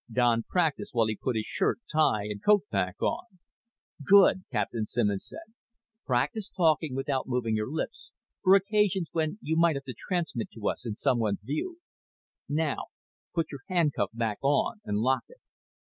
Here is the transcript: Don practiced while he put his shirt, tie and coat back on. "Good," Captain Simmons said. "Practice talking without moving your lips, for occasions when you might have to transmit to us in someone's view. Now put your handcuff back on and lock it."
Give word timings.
Don 0.11 0.41
practiced 0.41 0.95
while 0.95 1.05
he 1.05 1.15
put 1.15 1.35
his 1.35 1.45
shirt, 1.45 1.79
tie 1.93 2.23
and 2.23 2.43
coat 2.43 2.63
back 2.71 2.99
on. 3.03 3.37
"Good," 4.03 4.45
Captain 4.51 4.87
Simmons 4.87 5.27
said. 5.29 5.53
"Practice 6.07 6.49
talking 6.49 6.95
without 6.95 7.27
moving 7.27 7.55
your 7.55 7.69
lips, 7.71 8.09
for 8.41 8.55
occasions 8.55 9.09
when 9.11 9.37
you 9.43 9.55
might 9.55 9.75
have 9.75 9.85
to 9.85 9.93
transmit 9.95 10.49
to 10.55 10.67
us 10.67 10.87
in 10.87 10.95
someone's 10.95 11.41
view. 11.43 11.81
Now 12.49 12.85
put 13.35 13.51
your 13.51 13.61
handcuff 13.67 14.09
back 14.11 14.39
on 14.41 14.81
and 14.85 14.97
lock 14.97 15.25
it." 15.27 15.37